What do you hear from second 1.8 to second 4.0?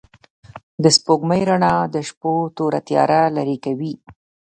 د شپو توره تياره لېرې کوي.